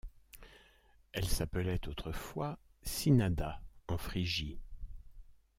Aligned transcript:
Elle 1.11 1.27
s'appelait 1.27 1.87
autrefois 1.87 2.57
Synnada 2.81 3.61
en 3.87 3.99
Phrygie. 3.99 4.57